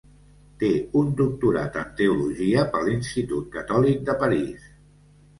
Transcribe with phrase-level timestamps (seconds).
[0.61, 0.67] Té
[1.01, 4.65] un doctorat en teologia per l'Institut Catòlic de París.